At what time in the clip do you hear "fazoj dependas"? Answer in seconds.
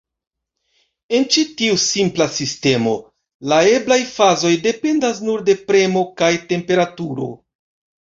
4.17-5.23